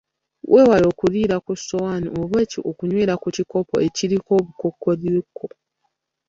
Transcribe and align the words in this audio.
Weewale 0.51 0.85
okuliira 0.93 1.35
ku 1.45 1.51
ssowaani 1.59 2.07
oba 2.21 2.39
okunywera 2.69 3.13
ku 3.21 3.27
kikopo 3.35 3.75
ekiriko 3.87 4.29
obukokkoliko. 4.39 5.45